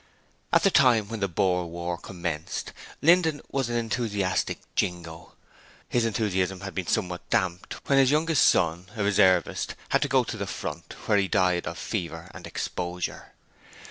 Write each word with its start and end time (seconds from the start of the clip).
At 0.51 0.63
the 0.63 0.71
time 0.71 1.09
when 1.09 1.19
the 1.19 1.27
Boer 1.27 1.67
War 1.67 1.95
commenced, 1.95 2.73
Linden 3.03 3.39
was 3.51 3.69
an 3.69 3.75
enthusiastic 3.77 4.57
jingo: 4.75 5.35
his 5.87 6.05
enthusiasm 6.05 6.61
had 6.61 6.73
been 6.73 6.87
somewhat 6.87 7.29
damped 7.29 7.75
when 7.87 7.99
his 7.99 8.09
youngest 8.09 8.47
son, 8.47 8.89
a 8.95 9.03
reservist, 9.03 9.75
had 9.89 10.01
to 10.01 10.07
go 10.07 10.23
to 10.23 10.37
the 10.37 10.47
front, 10.47 10.95
where 11.05 11.19
he 11.19 11.27
died 11.27 11.67
of 11.67 11.77
fever 11.77 12.31
and 12.33 12.47
exposure. 12.47 13.33